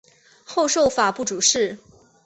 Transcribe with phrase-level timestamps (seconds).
[0.43, 1.77] 后授法部主事。